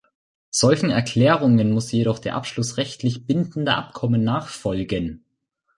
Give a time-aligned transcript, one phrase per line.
[0.49, 5.23] Solchen Erklärungen muss jedoch der Abschluss rechtlich bindender Abkommen nachfolgen.